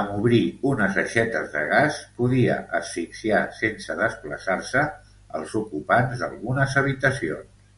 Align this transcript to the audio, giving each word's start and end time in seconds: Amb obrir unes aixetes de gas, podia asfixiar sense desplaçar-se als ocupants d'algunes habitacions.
Amb 0.00 0.10
obrir 0.14 0.40
unes 0.70 0.98
aixetes 1.02 1.46
de 1.54 1.62
gas, 1.70 2.00
podia 2.18 2.58
asfixiar 2.80 3.40
sense 3.62 3.98
desplaçar-se 4.02 4.84
als 5.40 5.56
ocupants 5.64 6.26
d'algunes 6.26 6.76
habitacions. 6.84 7.74